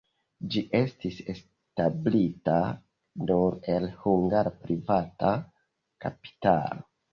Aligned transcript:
Ĝi 0.53 0.61
estis 0.77 1.19
establita 1.33 2.55
nur 3.29 3.59
el 3.75 3.87
hungara 4.07 4.57
privata 4.65 5.37
kapitalo. 6.07 6.85